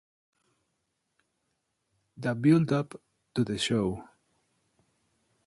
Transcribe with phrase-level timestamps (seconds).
[2.17, 2.99] The build-up
[3.35, 4.03] to the show